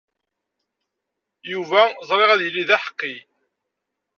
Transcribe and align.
Yuba 1.51 1.81
ẓriɣ 2.09 2.29
ad 2.31 2.41
yili 2.43 2.63
d 2.69 2.71
aḥeqqi. 2.75 3.15